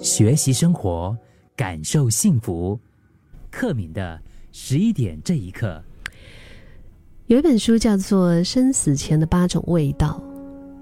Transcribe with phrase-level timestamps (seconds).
[0.00, 1.14] 学习生活，
[1.54, 2.78] 感受幸福。
[3.50, 4.18] 克敏的
[4.50, 5.82] 十一点这一刻，
[7.26, 10.22] 有一本书叫做《生死前的八种味道》。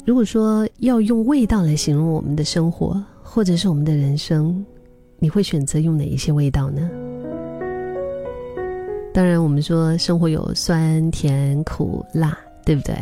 [0.06, 4.64] 如果说要用味道来形容我们的生活，或者是我们的人生，
[5.19, 6.88] 你会选择用哪一些味道呢？
[9.12, 12.94] 当然，我们说生活有酸甜苦辣，对不对？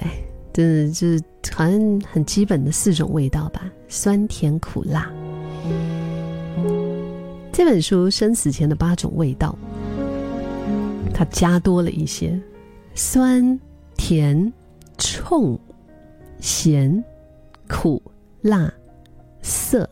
[0.50, 1.22] 这这
[1.54, 5.12] 好像很基本的四种味道吧，酸甜苦辣。
[7.56, 9.58] 这本书《生死前的八种味道》，
[11.14, 12.38] 它加多了一些
[12.94, 13.58] 酸、
[13.96, 14.52] 甜、
[14.98, 15.58] 冲、
[16.38, 17.02] 咸、
[17.66, 18.02] 苦、
[18.42, 18.70] 辣、
[19.40, 19.88] 涩、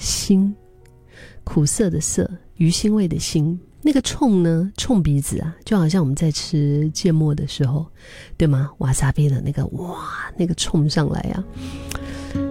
[0.00, 0.52] 腥。
[1.44, 3.56] 苦涩的涩，鱼腥味的腥。
[3.82, 4.72] 那个冲呢？
[4.76, 7.86] 冲鼻子啊，就好像我们在吃芥末的时候，
[8.36, 8.68] 对吗？
[8.78, 11.44] 瓦萨比的那个哇，那个冲上来啊，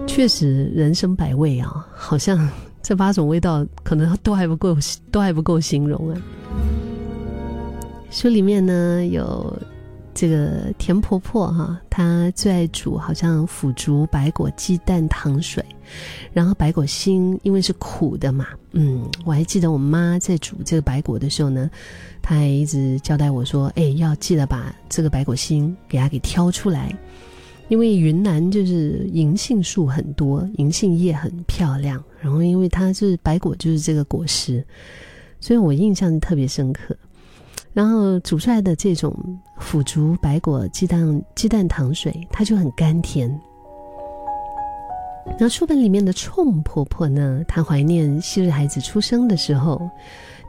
[0.06, 2.48] 确实人生百味啊，好像
[2.86, 4.76] 这八种味道可能都还不够，
[5.10, 6.22] 都还不够形容啊。
[8.12, 9.60] 书里面呢有。
[10.18, 15.62] 这个田婆婆哈，她最爱煮好像腐竹、白果、鸡蛋、糖水，
[16.32, 21.68] 然后白果心因为是苦的嘛，嗯，我还记得我妈在煮这个白果的时候呢，
[22.22, 26.96] 她还一直交代我说，哎，要记得把这个白果心给它给挑出来，
[27.68, 34.64] 因为云南就是银杏树很多，银杏叶很漂亮，然后因为它是白果就是这个果实，
[35.40, 36.96] 所以我印象特别深刻。
[37.72, 39.14] 然后煮出来的这种
[39.58, 43.28] 腐竹、白果、鸡蛋、鸡蛋糖水，它就很甘甜。
[45.30, 49.80] 然后书本里面的冲婆婆呢，她怀念昔日孩子出生的时候，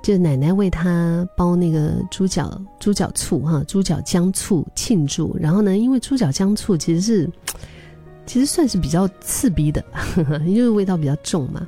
[0.01, 5.35] 就奶奶为她包那个猪脚、猪脚醋哈，猪脚姜醋庆祝。
[5.37, 7.29] 然后呢，因为猪脚姜醋其实是，
[8.25, 9.83] 其实算是比较刺鼻的，
[10.47, 11.67] 因为味道比较重嘛。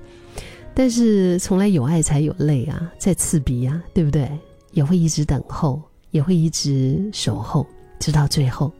[0.73, 4.31] 但是从来有爱才有泪啊，在刺鼻啊，对不对？
[4.71, 7.67] 也会一直等候，也会一直守候，
[7.99, 8.71] 直到最后。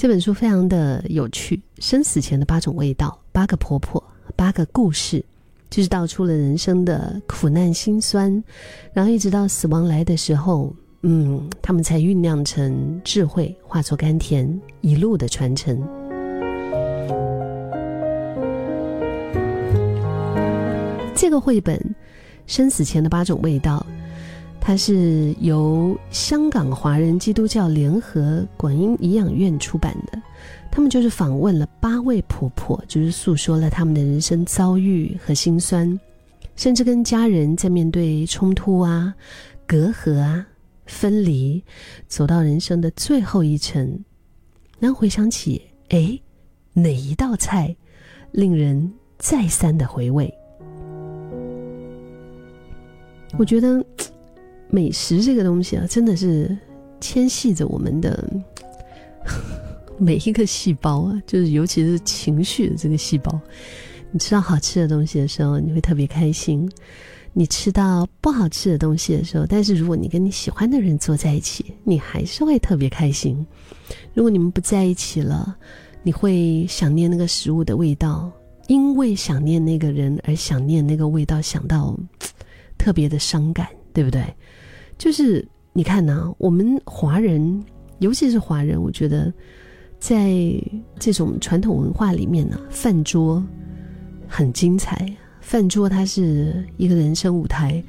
[0.00, 4.02] 这本书非常的有趣，生死前的八种味道，八个婆婆，
[4.34, 5.22] 八个故事，
[5.68, 8.42] 就是道出了人生的苦难辛酸，
[8.94, 15.78] 然后一直到死亡来的时候，嗯，他们才酝酿成智慧，化作甘甜，一路的传承。
[21.14, 21.76] 这个绘本
[22.46, 23.84] 《生死前的八种味道》。
[24.70, 30.22] 它是由香港华人基督教联合广音颐养院出版的，
[30.70, 35.98] 他们就是访问了八位婆婆，就是诉说了他们的人生遭遇和心酸，
[36.54, 39.12] 甚至跟家人在面对冲突啊、
[39.66, 40.46] 隔阂啊、
[40.86, 41.60] 分离，
[42.06, 43.98] 走到人生的最后一程，
[44.78, 46.16] 然后回想起，哎，
[46.74, 47.74] 哪一道菜
[48.30, 50.32] 令人再三的回味？
[53.36, 53.84] 我觉得。
[54.70, 56.56] 美食这个东西啊，真的是
[57.00, 58.28] 牵系着我们的
[59.98, 63.40] 每一个细胞啊，就是尤其是情绪的这个细胞。
[64.12, 66.68] 你吃到好吃的东西的时候，你会特别开心；
[67.32, 73.46] 你吃到不好吃的东西的时候，但是如果你跟你喜欢的人坐在一起，你还是会特别开心。
[74.12, 75.56] 如果你们不在一起了，
[76.02, 78.32] 你会想念那个食物的味道，
[78.66, 81.96] 因为想念那个人而想念那个味道，想到
[82.76, 84.22] 特别的伤感，对不对？
[84.98, 87.64] 就是你看呢，我们华人，
[88.00, 89.32] 尤其是华人，我觉得，
[89.98, 90.30] 在
[90.98, 93.42] 这种传统文化里面呢，饭桌
[94.28, 95.10] 很精彩。
[95.40, 97.82] 饭桌它是一个人生舞台，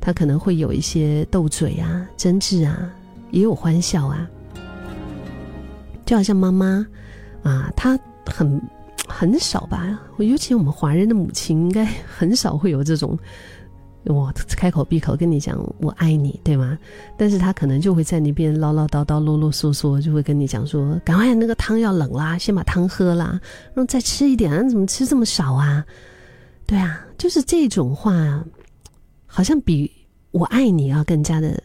[0.00, 2.90] 它可能会有一些斗嘴啊、争执啊，
[3.32, 4.28] 也有欢笑啊。
[6.06, 6.86] 就好像妈妈
[7.42, 8.62] 啊，她很
[9.08, 13.18] 很少吧，尤其我们华人的母亲，应该很少会有这种。
[14.06, 16.76] 我开口闭口跟你讲我爱你，对吗？
[17.16, 23.40] 但是他可能就会在那边唠唠叨叨、啰啰嗦嗦，就会跟你讲说：“赶快那个汤要冷啦，先把汤喝啦，
[23.74, 25.84] 然后再吃一点啊，怎么吃这么少啊？”
[26.66, 28.44] 对啊，就是这种话，
[29.26, 29.88] 好像比
[30.32, 31.62] 我爱你要更加的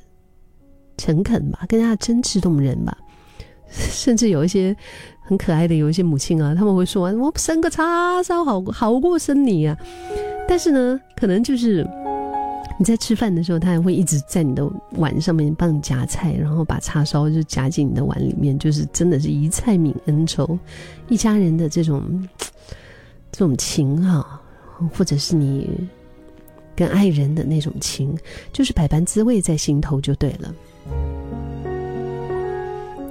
[0.97, 2.95] 诚恳吧，更加的真挚动人吧。
[3.69, 4.75] 甚至有一些
[5.23, 9.75] 很可爱的有一些母亲啊，他们会说：“我生个叉烧好好过生你啊。”
[10.47, 11.83] 但是呢，可能就是。
[12.79, 20.57] 你在吃饭的时候，他还会一直在你的碗上面帮你夹菜，然后把叉烧就夹进你的碗里面，就是真的是一菜泯恩仇，
[21.09, 22.03] 一家人的这种
[23.31, 24.39] 这种情哈，
[24.93, 25.67] 或者是你
[26.75, 28.15] 跟爱人的那种情，
[28.53, 30.53] 就是百般滋味在心头就对了。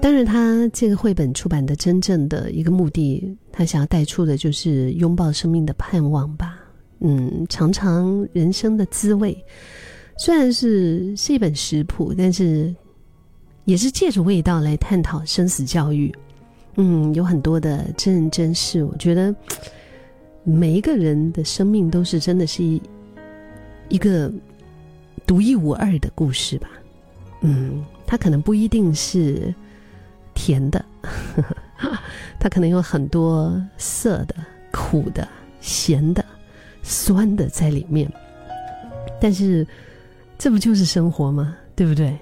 [0.00, 6.55] 当然，他这个绘本出版的真正的一个目的，他想要带出的就是拥抱生命的盼望吧。
[7.00, 9.37] 嗯，尝尝人生的滋味。
[10.19, 12.75] 虽然是是一本食谱，但是
[13.64, 16.14] 也是借着味道来探讨生死教育。
[16.76, 19.34] 嗯，有很多的真人真事，我觉得
[20.43, 22.81] 每一个人的生命都是真的是一
[23.88, 24.32] 一个
[25.26, 26.69] 独一无二的故事吧。
[27.42, 29.54] 嗯，它可能不一定是
[30.34, 30.84] 甜的，
[32.40, 34.34] 它可能有很多涩的、
[34.70, 35.28] 苦的、
[35.60, 36.25] 咸的、
[36.88, 38.10] 酸的在里面。
[39.20, 39.66] 但是，
[40.38, 41.56] 这不就是生活吗？
[41.74, 42.16] 对不对？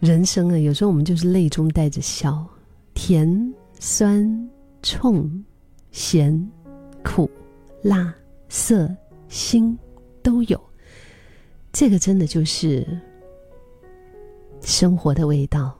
[0.00, 2.44] 人生啊，有时候我们就是泪中带着笑，
[2.92, 4.50] 甜、酸、
[4.82, 5.44] 冲、
[5.92, 6.50] 咸、
[7.04, 7.30] 苦、
[7.82, 8.12] 辣、
[8.48, 8.92] 涩、
[9.28, 9.78] 辛
[10.22, 10.60] 都有。
[11.72, 12.86] 这个真的就是。
[14.66, 15.78] 生活的味道。